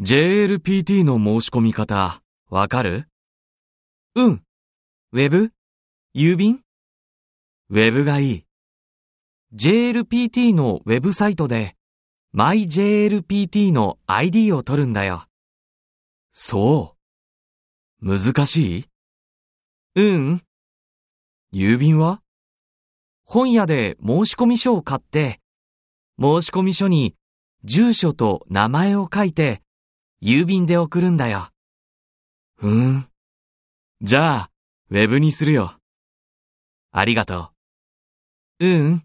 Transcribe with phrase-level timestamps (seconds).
[0.00, 3.08] JLPT の申し込み方、わかる？
[4.14, 4.42] うん。
[5.12, 5.52] ウェブ？
[6.14, 6.62] 郵便？
[7.68, 8.46] ウェブがいい。
[9.54, 11.76] ?JLPT のウェブサイトで
[12.34, 15.26] MyJLPT の ID を取るんだよ。
[16.30, 16.96] そ
[18.00, 18.18] う。
[18.18, 18.84] 難しい？
[19.94, 20.42] うん。
[21.52, 22.22] 郵便は？
[23.24, 25.40] 本屋で申込書を買って、
[26.18, 27.14] 申込書に
[27.64, 29.61] 住所と名前を書いて、
[30.24, 31.48] 郵便で送るんだよ。
[32.56, 33.08] ふーん。
[34.02, 34.50] じゃあ、
[34.88, 35.74] ウェブにするよ。
[36.92, 37.50] ありがと
[38.60, 38.66] う。
[38.66, 39.04] うん。